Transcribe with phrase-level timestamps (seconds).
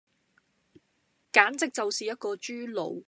[1.31, 2.99] 簡直就是一個豬腦